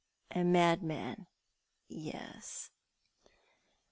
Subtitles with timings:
[0.31, 1.27] "A madman,
[1.87, 2.71] yes